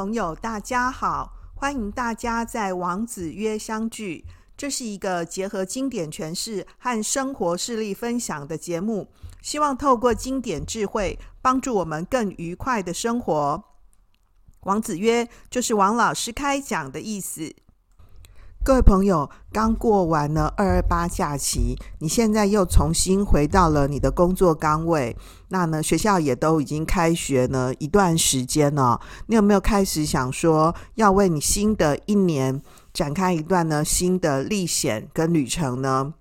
[0.00, 1.30] 朋友，大家好！
[1.54, 4.24] 欢迎大家在王子约相聚。
[4.56, 9.10] 这是一个结合经典诠释和生活事例分享的节目，
[9.42, 13.62] 希望透过经典智慧，帮助我们更愉快的生活。
[14.60, 17.54] 王子约就是王老师开讲的意思。
[18.62, 25.16] 各位朋友，刚过完了二二八假期，你现在又重新回到了你的工作岗位。
[25.48, 29.00] 那呢，学校也都已经开学呢一段时间了。
[29.28, 32.60] 你有没有开始想说，要为你新的一年
[32.92, 36.12] 展开一段呢新的历险跟旅程呢？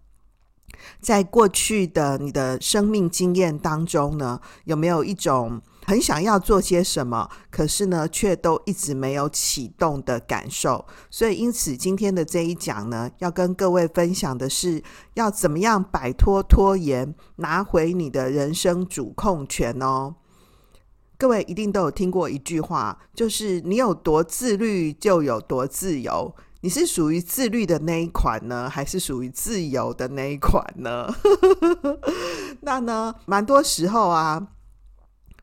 [1.02, 10.86] 在过去的你的生命经验当中呢，有没有一种很想要做些什么，可是呢，却都一直没有启动的感受。
[11.10, 14.84] 所以，因此今天的这一讲呢，要跟各位分享的是，
[15.16, 20.14] 要怎么样摆脱拖延，拿回你的人生主控权哦。
[21.18, 26.36] 各位一定都有听过一句话，就是你有多自律，就有多自由。
[26.62, 31.12] 你是属于自律的那一款呢，还是属于自由的那一款呢？
[32.62, 34.50] 那呢，蛮多时候啊。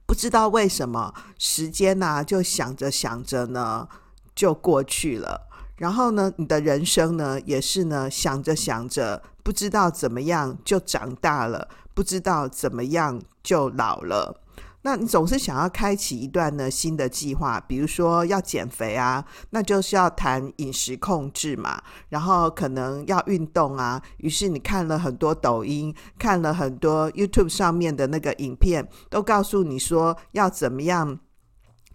[0.06, 3.88] 不知道为什么时间呢、啊，就想着想着呢，
[4.34, 5.48] 就过去了。
[5.76, 14.40] 然后呢，你的人生呢，也是呢，想着想着，不知道怎么样就长大了，不知道怎么样就老了。
[14.86, 31.18] 那你总是想要开启一段呢新的计划，比如说要减肥啊，那就是要谈饮食控制嘛，然后可能要运动啊，于是你看了很多抖音，看了很多 YouTube 上面的那个影片，都告诉你说要怎么样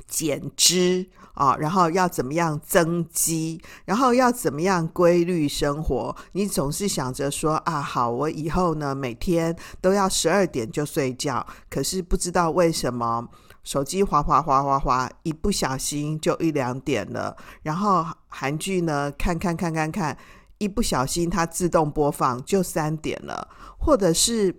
[0.05, 1.09] 减脂。
[1.33, 6.15] 啊、然后要怎么样增肌，然后要怎么样规律生活？
[6.33, 11.45] 你总是想着说啊，好，我以后呢每天都要十二点就睡觉。
[11.69, 13.27] 可是不知道为什么，
[13.63, 17.35] 手机滑滑滑滑滑，一不小心就一两点了。
[17.63, 20.17] 然后韩剧呢，看看看看看，
[20.57, 23.47] 一不小心它自动播放就三点了。
[23.79, 24.55] 或者是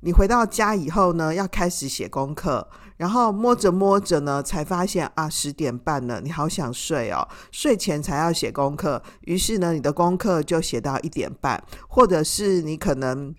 [0.00, 2.68] 你回到家以后呢，要开始写功课。
[3.02, 7.26] 然后摸着摸着呢，才发现啊，十点半了，你好想睡哦。
[7.50, 13.34] 睡前才要写功课，于是呢，你的功课就写到一点半，或者是你可能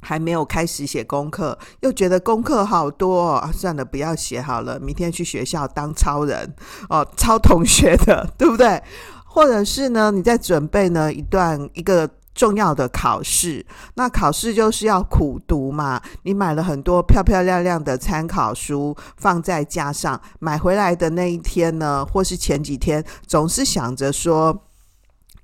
[0.00, 6.54] 还没有开始写功课，又觉得功课好多哦，算了，不要写好了，明天去学校当超人
[6.88, 8.82] 哦，超同学的， 对不对？
[9.26, 12.08] 或者是呢，你在准备呢一段一个。
[12.36, 13.64] 重要的考试，
[13.94, 16.00] 那考试就是要苦读嘛。
[16.22, 24.64] 你买了很多漂漂亮亮的参考书放在架上，买回来的那一天呢，或是前几天，总是想着说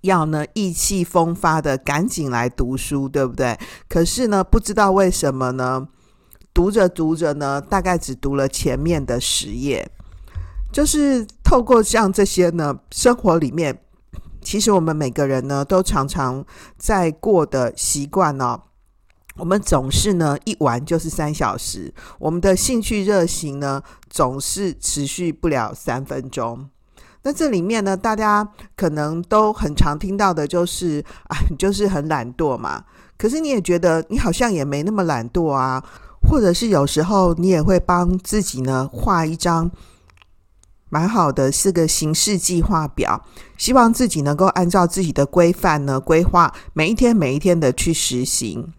[0.02, 3.58] 要呢意气风发的赶紧来读书，对不对？
[3.88, 5.88] 可是呢，不知道为什么呢，
[6.52, 9.90] 读着读着呢，大概只读了前面的十页，
[10.70, 13.80] 就是透过像这些呢，生活里面。
[14.42, 16.44] 其实我们每个人呢，都常常
[16.76, 18.60] 在过的习惯哦。
[19.36, 21.94] 我们总是呢，一玩就是三小时。
[22.18, 26.68] 我们的兴趣热情呢，总是持续不了三分钟。
[27.22, 32.84] 那这里面呢，大家可能都很常听到的就是啊，你 就是很懒惰嘛。
[33.16, 35.82] 可是你也觉得你好像也没那么懒惰啊，
[36.28, 39.70] 或者是有时候你也会帮自己呢画一张。
[40.92, 43.24] 蛮好的，是个行事计划表，
[43.56, 48.70] 希望自己能够按照自己的规范呢，规划每一天每一天的去实行。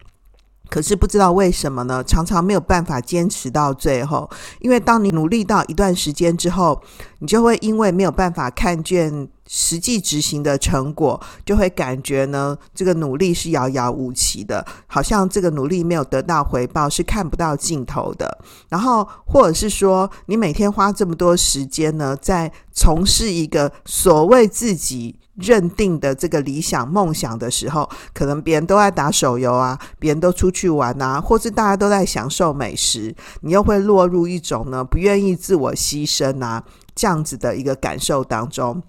[0.70, 4.30] 可是不知道为什么呢，常常没有办法坚持到最后。
[4.60, 6.82] 因为当你努力到一段时间之后，
[7.20, 9.30] 你就会因为没有办法看见。
[9.46, 18.40] 实际执行的成果，就会感觉呢，这个努力是遥遥无期的，好像这个努力没有得到回报，是看不到尽头的。
[18.70, 36.64] 然后，或者是说，你每天花这么多时间呢，在从事一个所谓自己认定的这个理想梦想的时候，可能别人都在打手游啊，别人都出去玩啊，或是大家都在享受美食，你又会落入一种呢，不愿意自我牺牲啊，
[36.94, 38.84] 这样子的一个感受当中。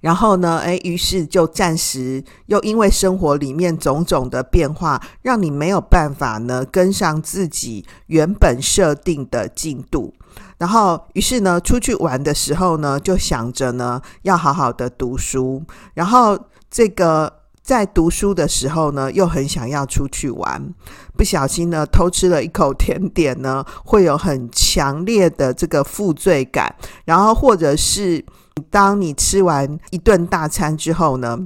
[0.00, 10.14] 然后呢，诶，于是就暂时又因为生活里面种种的变化，让你没有办法呢跟上自己原本设定的进度。
[10.58, 15.62] 然后，于是呢，出去玩的时候呢，就想着呢要好好的读书。
[15.94, 16.38] 然后，
[16.70, 20.74] 这个在读书的时候呢，又很想要出去玩，
[21.16, 26.74] 不小心呢偷吃了一口甜点呢，会有很强烈的这个负罪感。
[27.04, 28.24] 然后，或者是。
[28.70, 31.36] 当你吃完一顿大餐之后呢，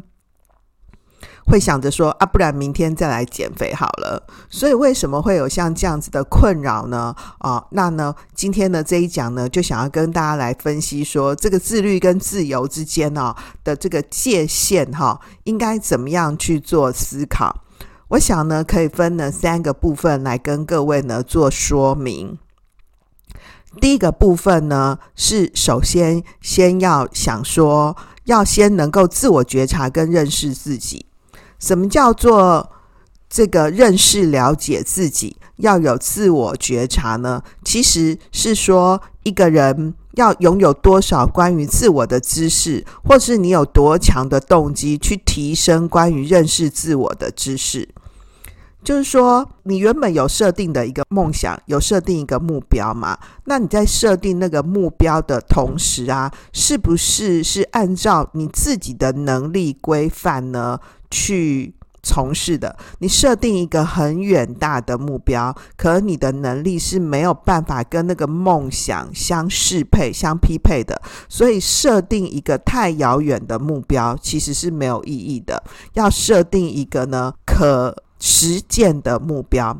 [1.48, 4.22] 会想着说啊，不然明天再来减肥好了。
[4.50, 7.14] 所以为什么会有像这样子的困扰呢？
[7.38, 13.34] 啊，那呢，今天的这一讲呢，就想要跟大家来分析说，这个自律跟自由之间呢
[13.64, 17.62] 的这个界限哈，应该怎么样去做思考？
[18.08, 22.38] 我想呢，可以分呢三个部分来跟各位呢做说明。
[23.80, 31.07] 第一个部分呢，是首先先要想说，要先能够自我觉察跟认识自己。
[31.58, 32.70] 什么叫做
[33.28, 35.36] 这个认识了解自己？
[35.56, 37.42] 要有自我觉察呢？
[37.64, 47.88] 其实是说一个人要拥有多少关于自我的知识，或是你有多强的动机去提升关于认识自我的知识。
[48.84, 53.18] 就是说，你原本有设定的一个梦想，有设定一个目标嘛？
[53.46, 60.78] 那你在设定那个目标的同时啊，是不是是按照你自己的能力规范呢
[61.10, 62.76] 去从事的？
[63.00, 75.62] 你设定一个很远大的目标，可你的能力是没有办法跟那个梦想相适配、相匹配的，所以设定一个太遥远的目标其实是没有意义的。
[75.94, 79.76] 要设定一个呢，可实践的目标，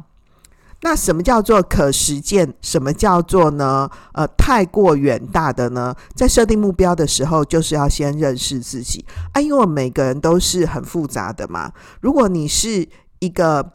[0.81, 2.55] 那什么叫做可实践？
[2.61, 3.91] 什么叫做呢？
[4.13, 5.95] 呃，太过远大的呢？
[6.15, 11.73] 在设定目标的时候，就是要先认识自己啊，因为每个人都是很复杂的嘛。
[12.01, 12.89] 如果你是
[13.19, 13.73] 一个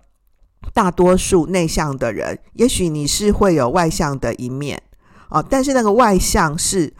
[0.73, 4.81] 大多数内向的人，也许你是会有外向的一面
[5.27, 6.93] 啊，但是那个外向是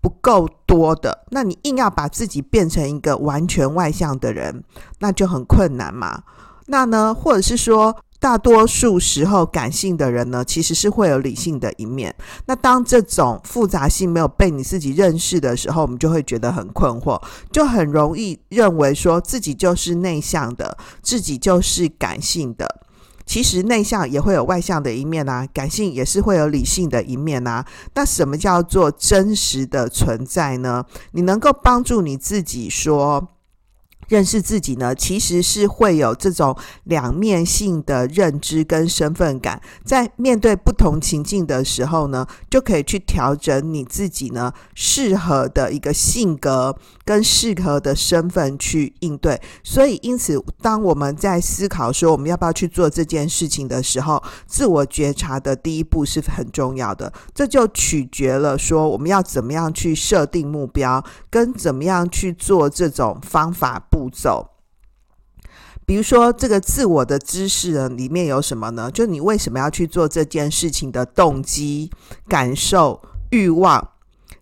[0.00, 4.64] 不够多的，那你硬要把自己变成一个完全外向的人，
[5.00, 6.22] 那就很困难嘛。
[6.68, 12.14] 那呢，或者是说，大多数时候感性的人呢，其实是会有理性的一面。
[12.46, 17.22] 那当这种复杂性没有被你自己认识的时候，我们就会觉得很困惑，
[17.52, 22.82] 就很容易认为说自己就是内向的，自己就是感性的。
[23.26, 27.66] 其实内向也会有外向的一面啊，感性也是会有理性的一面啊。
[27.94, 30.84] 那什么叫做真实的存在呢？
[31.12, 33.28] 你能够帮助你自己说。
[34.08, 49.40] 认识自己呢，其实是会有这种两面性的认知跟身份感，在面对不同情境的时候呢，就可以去调整你自己呢适合的一个性格跟适合的身份去应对。
[49.64, 57.12] 所以，因此，当我们在思考说我们要不要去做这件事情的时候，自我觉察的第一步是很重要的。
[57.34, 63.82] 这就取决了说我们要怎么样去设定目标，跟怎么样去做这种方法。
[63.96, 64.50] 步骤，
[65.86, 68.90] 比如说这个自我的知识呢，里面有什么呢？
[68.90, 71.90] 就你为什么要去做这件事情的动机、
[72.28, 73.00] 感受、
[73.30, 73.92] 欲望，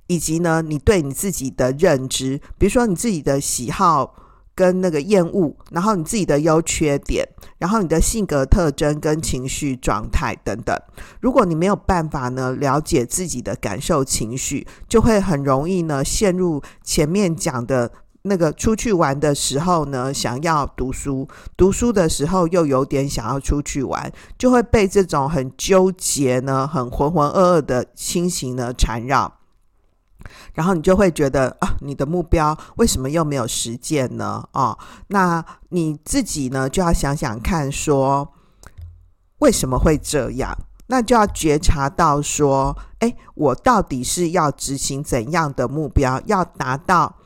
[0.09, 4.17] 以及呢，你对你自己的认知，比如说你自己的喜好
[4.57, 7.25] 跟那个厌恶，然后你自己的优缺点，
[7.59, 10.77] 然后你的性格特征跟情绪状态等等。
[11.21, 17.93] 如果你没有办法呢，了解自己的感受、情绪，就会很容易呢，陷入前面讲的。
[18.27, 21.29] 那个出去玩的时候呢，想要读书；
[21.59, 29.41] 读书的时候又有点想要出去玩，就会被这种很纠结呢、很浑浑噩噩的心情呢缠绕。
[30.55, 34.43] 然后你就会觉得啊，你的目标为什么又没有实践呢？
[34.53, 34.79] 哦，
[35.09, 38.33] 那你自己呢就要想想看，说
[39.41, 40.57] 为什么会这样？
[40.87, 47.17] 那就要觉察到说，诶，我到底是要执行怎样的目标，要达到。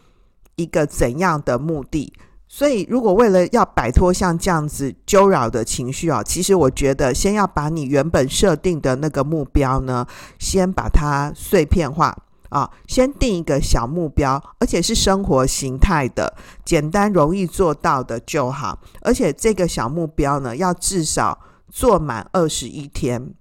[0.58, 2.12] 一个怎样的目的？
[2.50, 10.06] 所以，如果为了要摆脱像这样子纠扰的情绪啊，其实我觉得先要把你原本设定的那个目标呢，
[10.38, 12.16] 先把它碎片化
[12.48, 16.34] 啊，先定一个小目标，而且是生活形态的、
[16.64, 18.80] 简单容易做到的就好。
[19.02, 21.38] 而且这个小目标呢，要至少
[21.70, 23.34] 做满二十一天。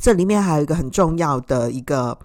[0.00, 2.18] 这里面还有一个很重要的一个。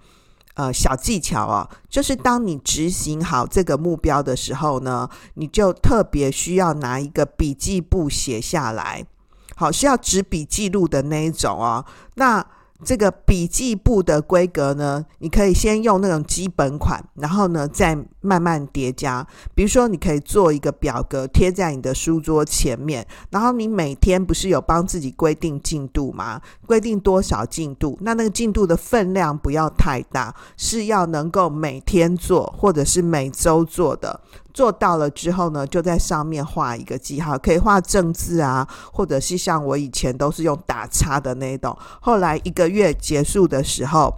[0.58, 9.06] 呃，小技巧哦，就是当你执行好这个目标的时候呢，你就特别需要拿一个笔记簿写下来，
[9.54, 11.84] 好，需要纸笔记录的那一种哦。
[12.14, 12.44] 那
[12.84, 19.26] 这个笔记簿的规格呢，你可以先用那种基本款，然后呢再慢慢叠加。
[19.54, 26.40] 比如说，你可以做一个表格贴在你的书桌前面，然后你每天不是有帮自己规定进度吗？
[26.66, 27.98] 规定多少进度？
[28.00, 34.20] 那那个进度的分量不要太大，是要能够每天做或者是每周做的。
[34.58, 41.78] 做到了之后呢，就在上面画一个记号，可以画正字啊，或者是像我以前都是用打叉的那种。
[42.00, 44.12] 后来一个月结束的时候，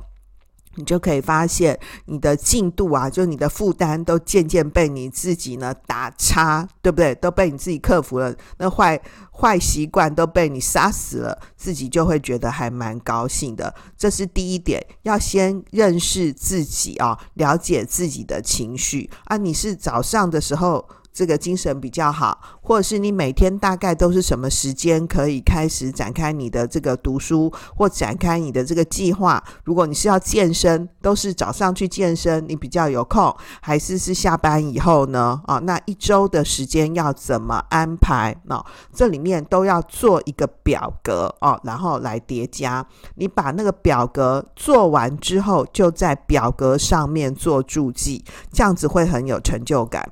[0.76, 7.14] 你就可以发现你的进度啊，就你的负担都渐渐被你自己呢打叉，对不对？
[7.16, 9.00] 都被你自己克服了，那坏
[9.32, 13.74] 坏习惯都被你杀死了，自己就会觉得还蛮高兴的。
[13.96, 19.36] 这是第一点，要先认识自己啊，了解自己的情绪啊。
[19.36, 20.88] 你是早上的时候。
[21.12, 29.42] 这个精神比较好，或者是你每天大概都是什么时间可以开始展开你的这个读书，或展开你的这个计划？
[29.64, 35.40] 如果你是要健身，都是早上去健身，你比较有空，还是是下班以后呢？
[35.46, 38.36] 啊，那一周的时间要怎么安排？
[38.48, 42.86] 哦，这里面都要做一个表格哦，然后来叠加。
[43.16, 50.08] 你把那个表格做完之后，就在表格上面做注记，这样子会很有成就感。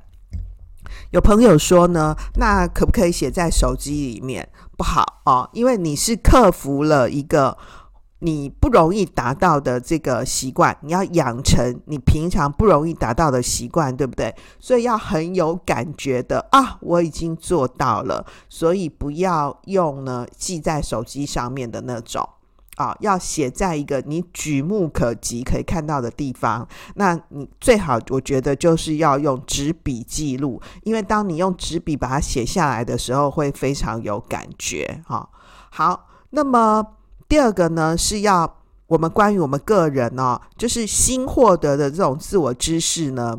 [1.11, 4.49] 有朋友说呢，那可不可以写在手机里面？
[4.77, 7.57] 不好哦，因为你是克服了一个
[8.21, 14.35] 你不容易达到的这个习惯，你要养成你平常不容易达到的习惯，对不对？
[14.61, 22.29] 所以要很有感觉的啊，我已经做到了，所以不要用呢记在手机上面的那种。
[22.79, 26.67] 啊，要写在一个你举目可及、可以看到的地方。
[26.95, 35.03] 那你最好，我觉得就是要用纸笔记录，因为当你用纸笔把它写下来的时候，会非常有感觉。
[35.05, 35.29] 哈，
[35.71, 36.87] 好，那么
[37.29, 43.37] 第二个呢，是要我们关于我们个人哦，就是新获得的这种自我知识呢。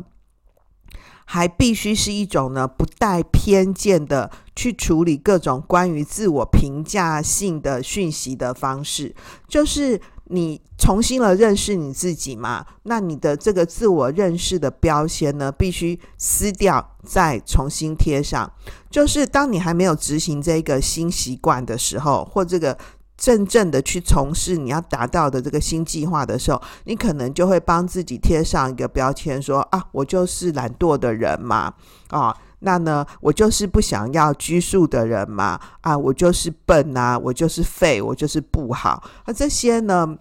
[1.32, 9.14] 还必须是一种呢，不带偏见的去处理各种关于自我评价性的讯息的方式，
[9.46, 18.52] 就是你重新了认识你自己嘛，那你的这个自我认识的标签呢，必须撕掉再重新贴上。
[18.90, 22.76] 就是当你还没有执行这个新习惯的时候，或这个。
[23.20, 31.74] 真正的去从事你要达到的这个新计划的时候，你可能就会帮自己贴上一个标签，说啊，我就是懒惰的人嘛，
[32.08, 40.16] 啊，那呢，我就是不想要拘束的人嘛，啊，我就是笨啊，我就是废，我就是不好，那这些呢，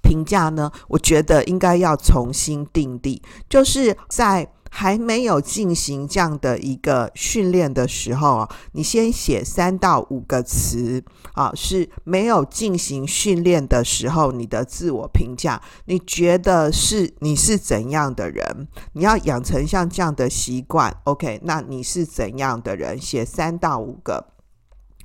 [0.00, 4.48] 评价呢，我觉得应该要重新定义，就是在。
[4.74, 18.66] 还没有进行这样的一个训练的时候啊，你先写三到五个词啊，是没有进行训练的时候，你的自我评价，你觉得是你是怎样的人？
[18.94, 21.40] 你要养成像这样的习惯，OK？
[21.44, 22.98] 那你是怎样的人？
[22.98, 24.28] 写三到五个。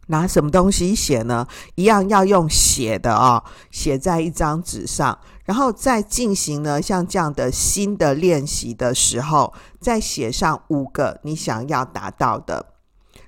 [0.10, 1.46] 拿什么东西写呢？
[1.76, 12.64] 一样要用写的哦，写在一张纸上，然后再进行呢像这样的新的练习的时候，再写上五个你想要达到的，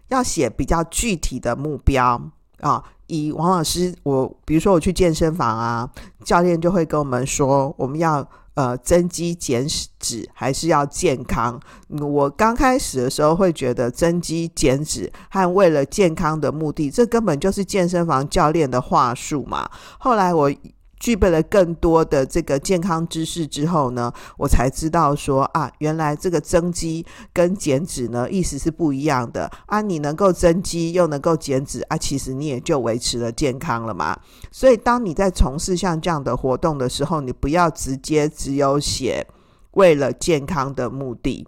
[0.10, 2.22] 要写比较具体的目标
[2.60, 2.84] 啊。
[3.08, 5.90] 以王老师，我比如说我去健身房啊，
[6.24, 8.28] 教练就会跟我们说，我们要。
[8.56, 9.66] 呃，增肌减
[10.00, 11.58] 脂还是要健康。
[11.88, 19.70] 我刚开始的时候会觉得增肌减脂和为了健康的目的，这根本就是健身房教练的话术嘛。
[19.98, 20.52] 后来我。
[21.00, 29.82] 具备了更多的这个健康知识之后呢，我才知道说啊，原来这个增肌跟减脂呢，意思是不一样的啊。
[29.82, 34.20] 你能够增肌又能够减脂啊，其实你也就维持了健康了嘛。
[34.52, 39.26] 所以当你在从事像这样的活动的时候，你不要直接只有写
[39.72, 41.48] 为了健康的目的。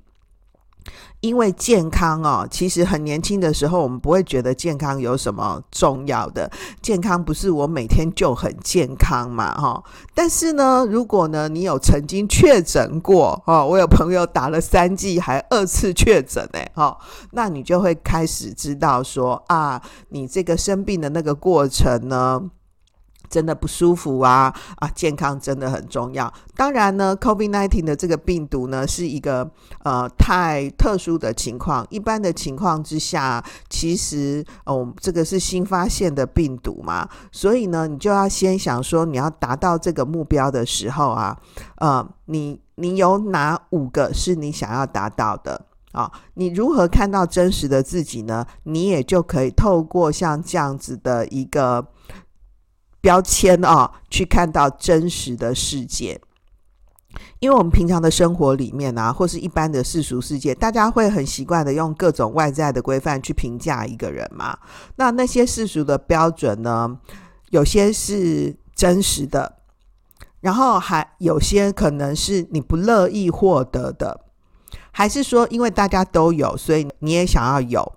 [1.21, 6.51] 因为健康哦，其实很年轻的时候，我们不会觉得健康有什么重要的。
[6.81, 9.83] 健康不是我每天就很健康嘛，哈。
[10.15, 16.97] 但是呢，如果呢，你有曾经确诊过，哦，我有朋友打了三剂还二次确诊，哎，哈，
[17.31, 22.49] 那你就会开始知道说啊，你这个生病的那个过程呢。
[23.31, 24.87] 真的不舒服啊啊！
[24.93, 26.31] 健康真的很重要。
[26.57, 29.49] 当然呢，COVID-19 的这个病毒呢，是一个
[29.83, 31.87] 呃太特殊的情况。
[31.89, 41.37] 一般的情况之下，其实哦，这个是新发现的病毒嘛，所以呢，你就要先想说，你要达到这个目标的时候啊，
[41.77, 46.11] 呃，你你有哪五个是你想要达到的啊？
[46.33, 48.45] 你如何看到真实的自己呢？
[48.63, 51.87] 你也就可以透过像这样子的一个。
[53.01, 56.21] 标签啊、去看到真实的世界。
[57.39, 64.57] 因为我们平常的生活里面啊，或是一般的世俗世界，大家会很习惯的用各种外在的规范去评价一个人嘛。
[64.95, 66.97] 那那些世俗的标准呢，
[67.49, 69.57] 有些是真实的，
[70.39, 74.21] 然后还有些可能是你不乐意获得的，
[74.91, 77.91] 还是说因为大家都有，所以你也想要有。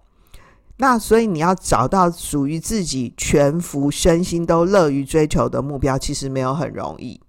[0.78, 7.20] 那所以你要找到属于自己全副身心都乐于追求的目标，其实没有很容易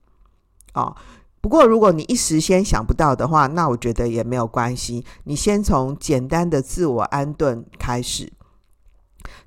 [0.74, 0.96] 哦。
[1.42, 5.06] 不过，如果你一时先想不到的话，那我觉得也没有关系。
[5.26, 8.34] 你先从简单的自我安顿开始，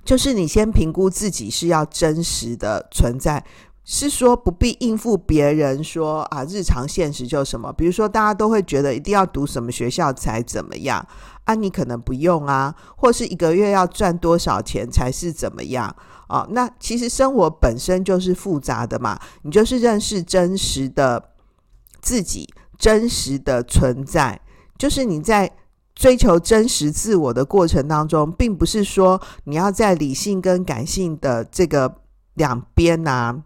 [0.04, 3.44] 就是你先评估自己是要真实的存在，
[3.90, 7.72] 是说不必应付别人说啊，日常现实就什么。
[7.72, 11.02] 比如说，大家都会觉得一定要读什么学校才怎么样
[11.44, 16.46] 啊，你可能不用啊，或是一个月要赚多少钱才是怎么样啊？
[16.50, 21.30] 那其实生活本身就是复杂的嘛，你就是认识真实的。
[22.00, 24.40] 自己真实的存在，
[24.78, 25.50] 就是你在
[25.96, 31.92] 追求真实自我的过程当中，并不是说你要在理性跟感性的这个
[32.34, 33.36] 两边啊，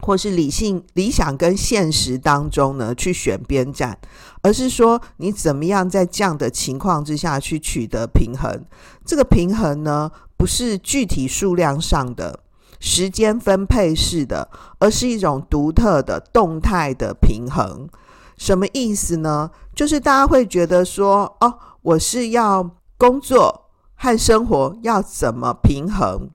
[0.00, 3.98] 或是理性理想跟现实当中呢去选边站，
[4.42, 8.64] 而是说你怎么样在这样的情况之下去取得平衡。
[9.04, 12.40] 这个平衡呢，不是具体数量上的。
[12.78, 14.50] 时间分配式的，
[14.80, 17.88] 而是一种独特的动态的平衡。
[18.36, 19.50] 什么意思呢？
[19.74, 26.28] 就是大家会觉得说，哦，我是要工作和生活要怎么平衡，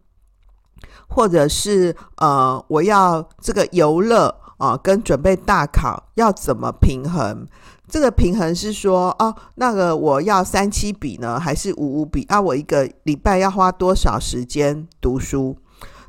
[1.12, 7.48] 或者是呃，我要这个游乐啊、跟准备大考要怎么平衡？
[7.88, 12.24] 这个平衡是说，哦，那个我要三七比呢，还是五五比？
[12.26, 15.58] 啊，我一个礼拜要花多少时间读书？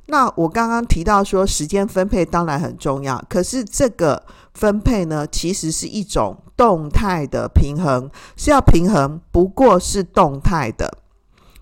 [0.06, 10.98] 那我刚刚提到说，时间分配当然很重要，可是这个分配呢，其实是一种动态的平衡，是要平衡，不过是动态的。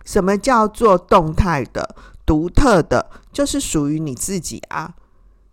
[0.04, 1.94] 什么叫做动态的、
[2.30, 3.10] 独特的？
[3.32, 4.94] 就是属于你自己啊。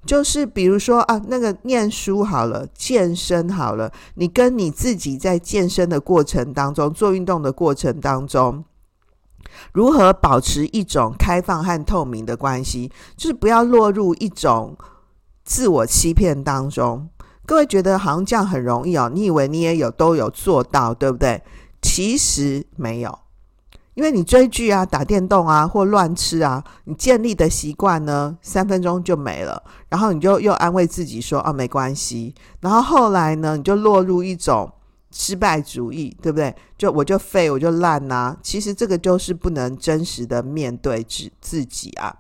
[0.06, 8.64] 就是比如说啊，那个念书好了，健身好了，你跟你自己在健身的过程当中，做运动的过程当中。
[9.74, 12.92] 如何保持一种开放和透明的关系？
[13.16, 14.78] 就是不要落入一种
[15.44, 17.10] 自我欺骗当中。
[17.48, 19.10] 各位觉得好像这样很容易哦？
[19.12, 21.42] 你以为你也有都有做到，对不对？
[21.82, 23.20] 其实没有，
[23.98, 29.62] 因为你追剧啊、打电动啊或乱吃啊，你建立的习惯呢，三分钟就没了。
[29.90, 34.72] 然后你就又安慰自己说：“啊，没关系。”然后后来呢，你就落入一种。
[35.10, 36.54] 失败主义，对不对？
[36.78, 42.14] 就我就废，我就烂呐、其实这个就是不能真实的面对自自己啊。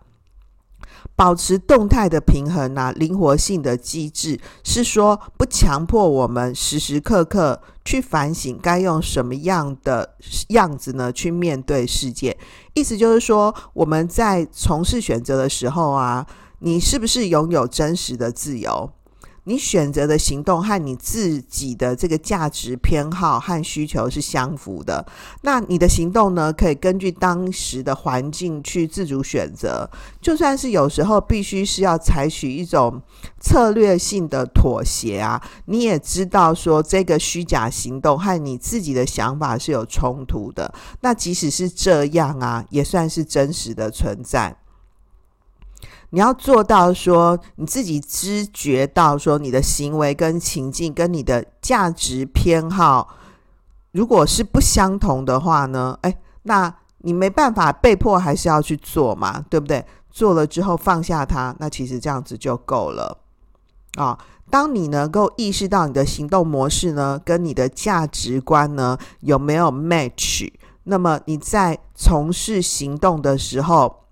[1.17, 10.15] 保持动态的平衡啊，灵活性的机制是说不强迫我们时时刻刻去反省该用什么样的
[10.49, 12.37] 样子呢去面对世界。
[12.75, 16.23] 意思就是说，我们在从事选择的时候啊，
[16.59, 18.91] 你是不是拥有真实的自由？
[19.47, 25.05] 你选择的行动和你自己的这个价值偏好和需求是相符的，
[25.41, 29.89] 那你的行动呢，可以根据当时的环境去自主选择。
[30.21, 33.01] 就算是有时候必须是要采取一种
[33.39, 40.73] 策略性的妥协啊，你也知道说这个虚假行动和你自己的想法是有冲突的。
[40.99, 44.57] 那即使是这样啊，也算是真实的存在。
[46.11, 53.09] 你要做到说，你自己知觉到说，你的行为跟情境跟你的价值偏好，
[53.91, 55.99] 如果是不相同的话呢？
[56.03, 59.85] 诶，那你没办法，被迫还是要去做嘛，对不对？
[60.09, 63.17] 做了之后放下它，那其实这样子就够了
[63.97, 64.17] 啊、
[64.49, 70.49] 当你能够意识到你的行动模式呢，跟你的价值观呢有没有 match，
[70.85, 74.06] 那么你在从事行动的时候。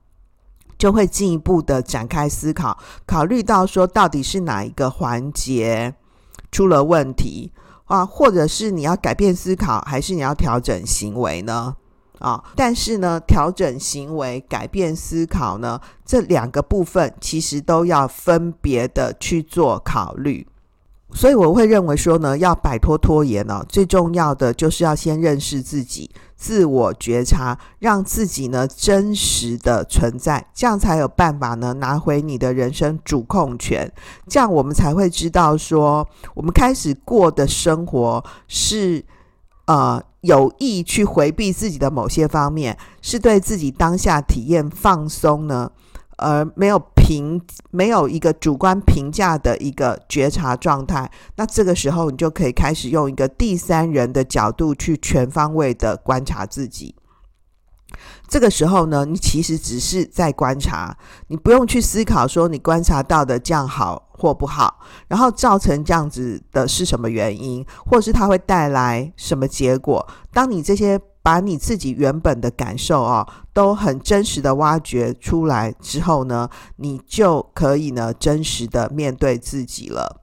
[0.78, 5.96] 就会进一步的展开思考，考虑到说到底是哪一个环节
[6.52, 7.52] 出了问题
[7.86, 11.76] 啊，或者是你要改变思考，还是你要调整行为呢？
[12.20, 20.48] 啊，但是呢，调整行为、改变思考呢，这两个部分其实都要分别的去做考虑。
[21.16, 26.12] 所以我会认为说呢，要摆脱拖延呢，最重要的就是要先认识自己。
[26.36, 33.90] 自我觉察，让自己呢真实的存在，这样才有办法呢拿回你的人生主控权。
[34.28, 39.04] 这样我们才会知道说，我们开始过的生活是
[39.66, 45.72] 呃有意去回避自己的某些方面，是对自己当下体验放松呢，
[46.18, 47.40] 而没有评，
[47.70, 56.96] 没有一个主观评价的一个觉察状态，那这个时候你就可以开始用一个第三人的角度去全方位的观察自己。
[58.28, 70.08] 这个时候呢，你其实只是在观察，你不用去思考说你观察到的这样好或不好，然后造成这样子的是什么原因，或是它会带来什么结果。
[70.32, 71.00] 当你这些。
[71.26, 80.22] 把你自己原本的感受啊，都很真实的挖掘出来之后呢，你就可以呢真实的面对自己了。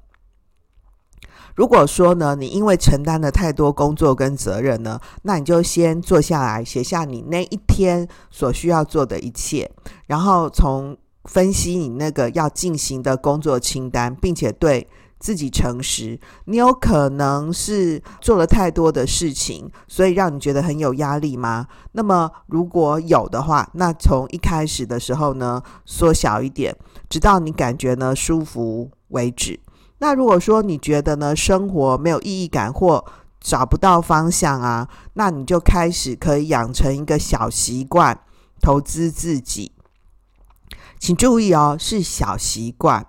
[1.57, 9.69] 如果说呢，你因为承担了太多工作跟责任呢，那你就先坐下来写下你那一天所需要做的一切，
[10.07, 14.89] 然后从分析你那个要进行的工作清单，并且对
[15.21, 16.19] 自己诚实。
[16.47, 21.69] 你有可能是做了太多的事情，所以让你觉得很有压力吗？
[21.93, 26.77] 那么如果有的话，那从一开始的时候呢，缩小一点，
[27.09, 29.61] 直到你感觉呢舒服为止。
[29.99, 33.05] 那如果说你觉得呢，生活没有意义感或
[33.41, 38.19] 找不到方向啊，那你就开始可以养成一个小习惯，
[38.61, 39.71] 投资自己。
[41.03, 43.05] 请注意哦，是小习惯。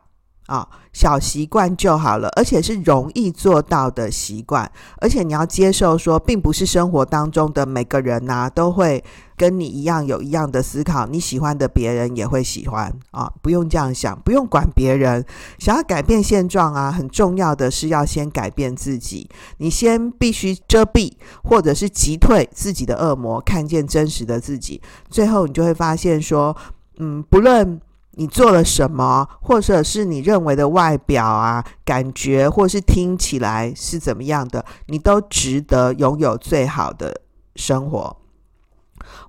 [0.47, 4.69] 啊、小习惯就好了，而且是容易做到的习惯。
[4.99, 9.01] 而且你要接受说，并不是生活当中的每个人呐、都会
[9.37, 11.05] 跟你一样有一样的思考。
[11.07, 15.25] 你喜欢的别人也会喜欢啊、不用这样想，不用管别人。
[15.59, 19.29] 想要改变现状啊，很重要的是要先改变自己。
[19.57, 24.81] 你先必须遮蔽或者是击退自己的恶魔，看见真实的自己。
[25.09, 26.55] 最后你就会发现说，
[26.97, 27.81] 嗯，不论。
[28.15, 37.21] 你做了什么，或者是你认为的外表啊、感觉，或是听起来是怎么样的，你都值得拥有最好的
[37.55, 38.15] 生活。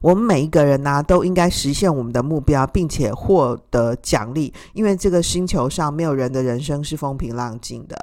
[0.03, 7.96] 我们每一个人呢、都应该实现我们的目标，并且获得奖励，因为这个星球上没有人的人生是风平浪静的。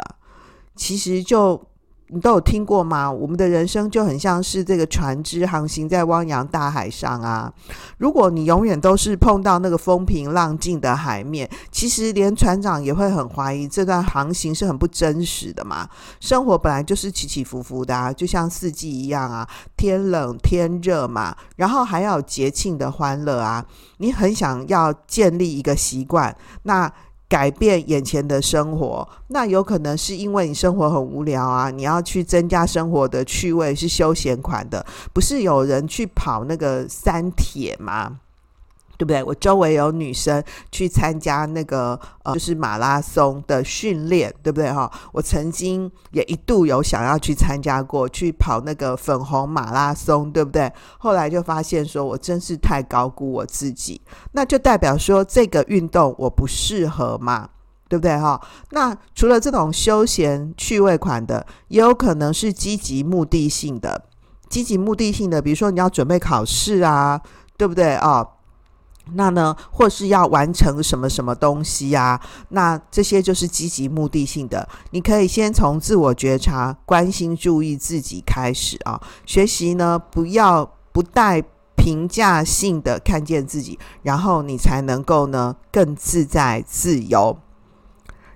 [0.76, 1.64] 其实就。
[2.14, 3.10] 你都有听过吗？
[3.10, 7.52] 我们的人生就很像是这个船只航行在汪洋大海上啊。
[8.00, 15.88] 如果你永远都是碰到那个风平浪静的海面，其实连船长也会很怀疑这段航行是很不真实的嘛。
[16.20, 19.48] 生活本来就是起起伏伏的啊，就像四季一样啊，
[19.78, 23.66] 天冷天热嘛，然后还要有节庆的欢乐啊。
[24.00, 26.92] 你很想要建立一个习惯，那。
[27.32, 38.20] 改变眼前的生活，那有可能是因为你生活很无聊啊，你要去增加生活的趣味，是休闲款的，不是有人去跑那个三铁吗？
[39.02, 39.24] 对不对？
[39.24, 44.92] 我周围有女生去参加那个呃，就是马拉松的训练，对不对哈？
[45.12, 50.72] 我曾经也一度有想要去参加过，去跑那个粉红马拉松，对不对？
[51.00, 54.00] 后来就发现说我真是太高估我自己，
[54.34, 57.50] 那就代表说这个运动我不适合嘛，
[57.90, 58.40] 对不对哈？
[58.70, 64.04] 那除了这种休闲趣味款的，也有可能是积极目的性的，
[64.48, 67.20] 积极目的性的，比如说你要准备考试啊，
[67.58, 68.24] 对不对啊？
[69.14, 72.22] 那呢，或是要完成什么什么东西呀、啊？
[72.50, 74.68] 那这些就是积极目的性的。
[74.92, 79.02] 你可以先从自我觉察、关心、注意自己开始啊。
[79.26, 81.44] 学习呢，不要不带
[81.76, 87.38] 评价性的看见自己，然后你才能够呢更自在自由。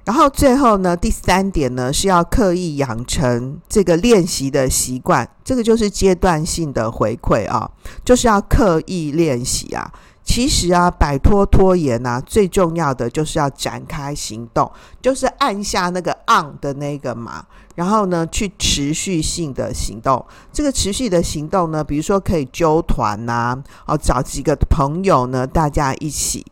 [0.03, 7.71] 然后最后呢，第三点呢是要刻意养成这个练习的习惯，这个就是阶段性的回馈啊，
[8.03, 9.91] 就是要刻意练习啊。
[10.25, 14.69] 其实啊，摆脱拖延啊，最重要的就是要展开行动，
[15.01, 20.25] 就是按下那个 on 的那个嘛，然后呢，去持续性的行动。
[20.51, 26.45] 这个持续的行动呢，比如说可以揪团呐，哦，找几个朋友呢，大家一起。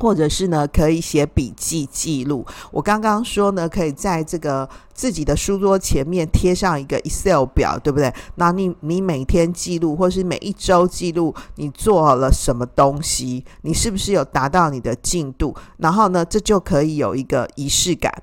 [0.00, 2.44] 或者是呢，可以写笔记记录。
[2.72, 8.12] 我刚刚说呢，可以在这个自己的书桌前面贴上一个 Excel 表，对不对？
[8.36, 15.54] 那你你每天记录，或是每一周记录你做了什么东西，你是不是有达到你的进度？
[15.76, 18.22] 然后呢，这就可以有一个仪式感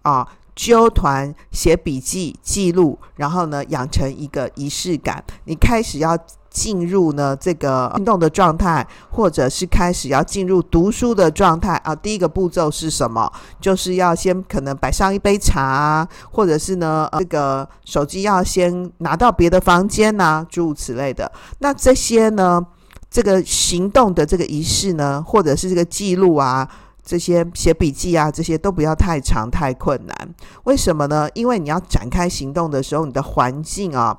[0.00, 0.26] 啊。
[0.54, 5.22] 揪团、写笔记记录，然后呢，养成一个仪式感。
[5.44, 6.18] 你开始要。
[6.52, 11.94] 进入呢这个运动的状态，或者是开始要进入读书的状态啊。
[11.94, 13.32] 第一个步骤是什么？
[13.58, 21.32] 就是要先可能摆上一杯茶，或者是呢这个手机要先拿到别的房间呐，诸如此类的。
[21.60, 22.64] 那这些呢，
[23.10, 26.68] 这个行动的这个仪式呢，或者是这个记录啊，
[27.02, 30.34] 这些写笔记啊，这些都不要太长太困难。
[30.64, 31.28] 为什么呢？
[31.32, 34.16] 因为你要展开行动的时候，你的环境啊。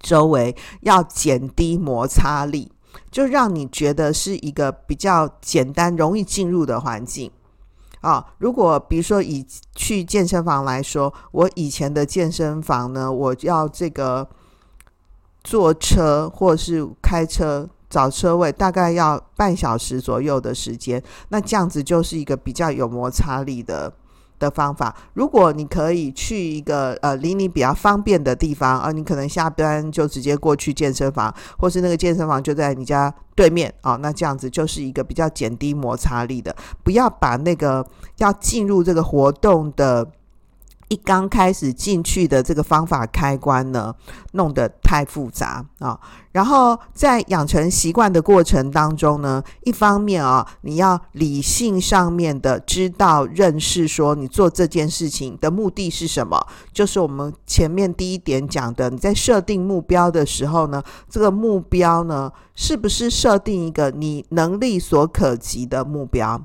[0.00, 2.70] 周围要减低摩擦力，
[3.10, 7.30] 就让你觉得是一个比较简单、容易进入的环境
[8.00, 8.24] 啊。
[8.38, 14.28] 如果比如说以去健身房来说，我以前的健身房呢，我要这个
[15.42, 21.02] 坐车或是开车找车位，大概要半小时左右的时间。
[21.30, 23.92] 那这样子就是一个比较有摩擦力的。
[24.38, 37.86] 的方法，如果你可以去一个呃离你比较方便的地方，啊，你可能下班就直接过去健身房，或是那个健身房就在你家对面啊，那这样子就是一个比较减低摩擦力的，不要把那个
[38.18, 40.06] 要进入这个活动的
[40.88, 43.94] 一刚开始进去的这个方法开关呢，
[44.32, 45.98] 弄得太复杂啊。
[46.32, 66.40] 然后在养成习惯的过程当中呢，一方面啊，你要理性上面的知道认识说你做这件事情的目的是什么，就是我们前面第一点讲的，你在设定目标的时候呢，这个目标呢，是不是设定一个你能力所可及的目标？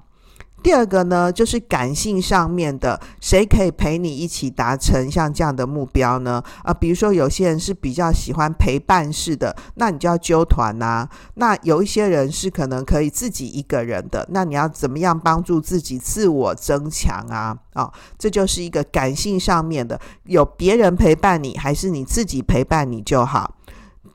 [0.63, 6.41] 第二个呢，就是感性上面的，谁可以陪你一起达成像这样的目标呢？
[6.63, 11.08] 啊，比如说有些人是比较喜欢陪伴式的，那你就要揪团呐。
[11.36, 17.58] 那有一些人是可能可以自己一个人的，那你要怎么样帮助自己自我增强啊？
[17.73, 23.56] 啊，这就是一个感性上面的，有别人陪伴你，还是你自己陪伴你就好。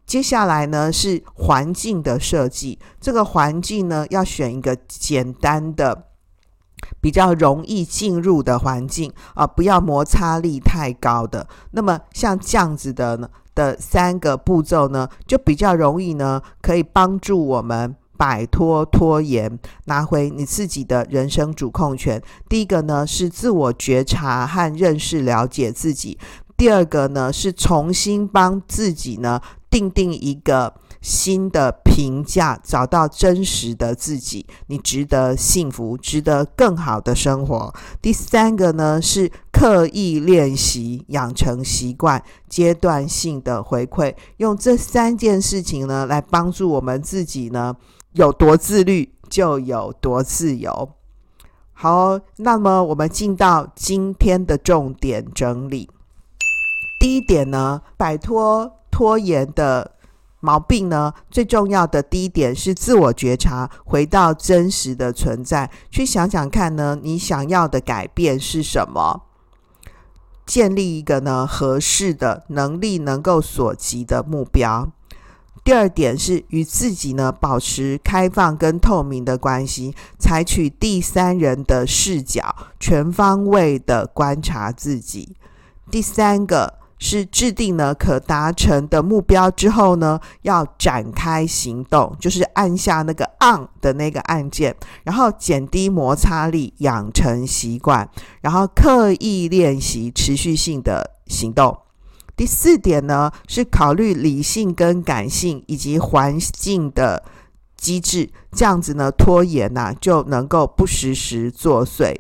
[0.07, 6.07] 接下来呢，是环境的设计，这个环境呢，要选一个简单的。
[7.01, 11.47] 比较容易进入的环境啊，不要摩擦力太高的。
[11.73, 22.23] 那么像这样子的呢的三个步骤呢，就比较容易呢，可以帮助我们摆脱拖延，拿回你自己的人生主控权。
[22.49, 26.19] 第一个呢是自我觉察和认识了解自己，
[26.57, 30.75] 第二个呢是重新帮自己呢定定一个。
[31.01, 37.73] 新的评价，找到真实的自己，你值得幸福，值得更好的生活。
[38.03, 47.77] 第三个呢，是刻意练习，养成习惯，阶段性的回馈，用这三件事情呢，来帮助我们自己呢，
[48.13, 50.91] 有多自律就有多自由。
[51.73, 55.89] 好，那么我们进到今天的重点整理。
[56.99, 59.93] 第一点呢，摆脱拖延的。
[60.41, 69.23] 毛病呢，最重要的第一点是自我觉察，回到真实的存在，去想想看呢，你想要的改变是什么？
[70.47, 74.89] 建立一个呢合适的能力能够所及的目标。
[75.65, 85.37] 第二点是与自己呢保持开放跟透明的关系，采取第三人的视角，全方位的观察自己。
[85.91, 86.79] 第三个。
[86.99, 98.09] 是制定了可达成的目标之后呢，要展开行动，就是按下那个 on 的那个按键，然后减低摩擦力，养成习惯，
[98.41, 101.79] 然后刻意练习持续性的行动。
[102.37, 107.25] 第四点呢，是考虑理性跟感性以及环境的
[107.77, 112.17] 机制，这样子呢，拖延呐、就能够不时时作祟。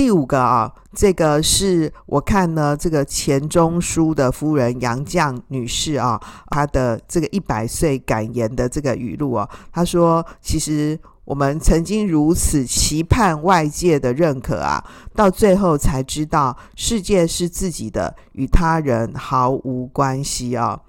[0.00, 14.82] 第五个啊，这个是我看呢，这个钱钟书的夫人杨绛女士啊，她的这个一百岁感言的这个语录啊，她说：“其实我们曾经如此期盼外界的认可啊，
[15.14, 20.80] 到最后才知道世界是自己的，与他人毫无关系啊，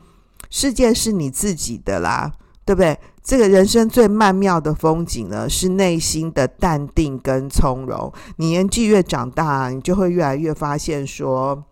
[0.49, 2.31] 世界是你自己的啦，
[2.63, 8.11] 对不对？”这个人生最曼妙的风景呢，是内心的淡定跟从容。
[8.37, 11.63] 你年纪越长大，你就会越来越发现说，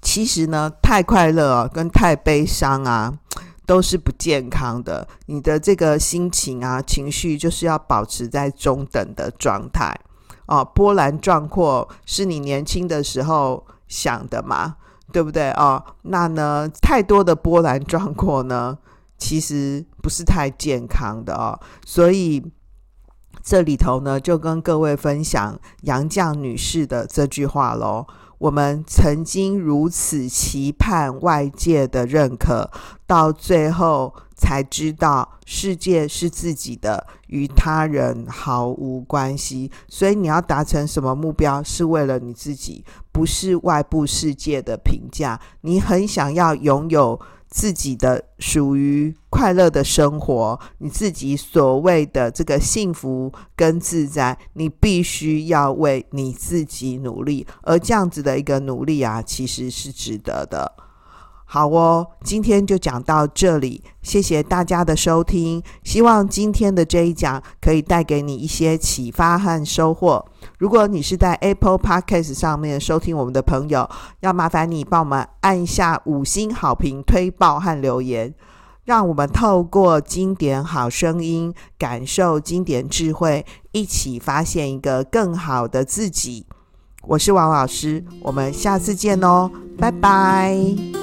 [0.00, 3.12] 其实呢，太快乐跟太悲伤啊，
[3.66, 5.06] 都是不健康的。
[5.26, 9.94] 你的这个心情啊，情绪就是要保持在中等的状态
[10.46, 10.64] 哦。
[10.64, 14.76] 波澜壮阔是你年轻的时候想的嘛，
[15.12, 15.84] 对不对哦？
[16.02, 18.78] 那呢，太多的波澜壮阔呢？
[19.22, 21.56] 其实不是太健康的哦，
[21.86, 22.42] 所以
[23.40, 28.04] 这里头呢，就跟各位分享杨绛女士的这句话喽。
[28.38, 32.68] 我们曾经如此期盼外界的认可，
[33.06, 39.70] 到最后才知道世界是自己的，与他人毫无关系。
[39.86, 45.40] 所以你要达成什么目标，是为了你自己，不是外部世界的评价。
[45.60, 47.20] 你很想要拥有。
[47.52, 60.72] 自己的属于快乐的生活，你自己所谓的这个幸福跟自在，你必须要为你自己努力，而这样子的一个努力啊，其实是值得的。
[61.44, 65.62] 好哦，今天就讲到这里，谢谢大家的收听。
[65.84, 70.24] 希望今天的这一讲可以带给你一些启发和收获。
[70.62, 78.32] 如果你是在 Apple Podcast 上面收听我们的朋友，要麻烦你帮我们按下五星好评、推爆和留言，
[78.84, 86.46] 让我们透过经典好声音，感受经典智慧，一起发现一个更好的自己。
[87.08, 91.01] 我是王老师，我们下次见哦，拜拜。